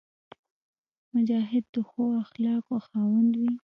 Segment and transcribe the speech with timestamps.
[1.13, 3.53] مجاهد د ښو اخلاقو خاوند وي.